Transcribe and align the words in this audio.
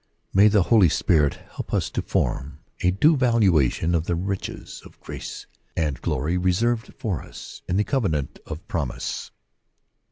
May 0.33 0.47
the 0.47 0.63
Holy 0.63 0.89
Spirit 0.89 1.35
help 1.35 1.75
us 1.75 1.91
to 1.91 2.01
form 2.01 2.61
a 2.79 2.89
due 2.89 3.15
valuation 3.15 3.93
of 3.93 4.05
the 4.07 4.15
riches 4.15 4.81
of 4.83 4.99
grace 4.99 5.45
and 5.77 6.01
glory 6.01 6.39
reserved 6.39 6.91
for 6.97 7.21
us 7.21 7.61
in 7.67 7.77
the 7.77 7.83
covenant 7.83 8.39
of 8.47 8.67
promise. 8.67 9.29